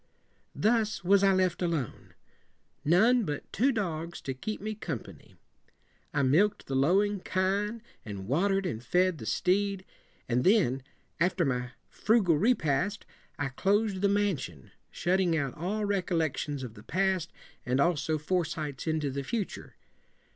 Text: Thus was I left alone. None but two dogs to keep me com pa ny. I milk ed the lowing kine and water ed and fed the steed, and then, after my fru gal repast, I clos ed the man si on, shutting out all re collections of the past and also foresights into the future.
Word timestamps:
Thus 0.55 1.03
was 1.03 1.21
I 1.23 1.31
left 1.31 1.61
alone. 1.61 2.15
None 2.83 3.23
but 3.23 3.53
two 3.53 3.71
dogs 3.71 4.19
to 4.21 4.33
keep 4.33 4.59
me 4.59 4.73
com 4.73 4.97
pa 4.97 5.11
ny. 5.11 5.35
I 6.11 6.23
milk 6.23 6.61
ed 6.61 6.65
the 6.65 6.73
lowing 6.75 7.19
kine 7.19 7.83
and 8.03 8.25
water 8.27 8.57
ed 8.57 8.65
and 8.65 8.83
fed 8.83 9.19
the 9.19 9.27
steed, 9.27 9.85
and 10.27 10.43
then, 10.43 10.81
after 11.19 11.45
my 11.45 11.73
fru 11.87 12.23
gal 12.23 12.33
repast, 12.33 13.05
I 13.37 13.49
clos 13.49 13.93
ed 13.93 14.01
the 14.01 14.09
man 14.09 14.39
si 14.39 14.53
on, 14.53 14.71
shutting 14.89 15.37
out 15.37 15.53
all 15.53 15.85
re 15.85 16.01
collections 16.01 16.63
of 16.63 16.73
the 16.73 16.81
past 16.81 17.31
and 17.63 17.79
also 17.79 18.17
foresights 18.17 18.87
into 18.87 19.11
the 19.11 19.23
future. 19.23 19.75